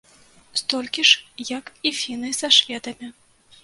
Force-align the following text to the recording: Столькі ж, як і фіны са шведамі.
Столькі 0.61 1.05
ж, 1.11 1.21
як 1.55 1.65
і 1.91 1.95
фіны 2.01 2.35
са 2.43 2.55
шведамі. 2.61 3.17